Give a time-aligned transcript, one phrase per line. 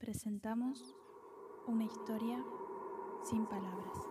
[0.00, 0.96] presentamos
[1.66, 2.42] una historia
[3.22, 4.10] sin palabras.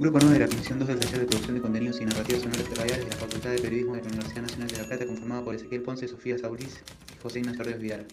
[0.00, 2.66] Grupo 9 de la Comisión 2 del Taller de Producción de Contenidos y Narrativas Sonoras
[2.70, 5.44] y Radiales de la Facultad de Periodismo de la Universidad Nacional de La Plata, conformada
[5.44, 6.84] por Ezequiel Ponce, Sofía Saurís
[7.16, 8.06] y José Ignacio Ríos Vidal.